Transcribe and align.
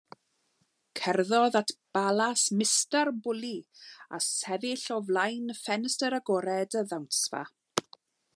Cerddodd 0.99 1.57
at 1.59 1.73
balas 1.97 2.43
Mistar 2.61 3.05
Bully, 3.27 3.53
a 4.15 4.21
sefyll 4.29 4.89
o 4.97 5.01
flaen 5.11 5.55
ffenestr 5.61 6.21
agored 6.21 6.53
y 6.83 6.87
ddawnsfa. 6.89 7.45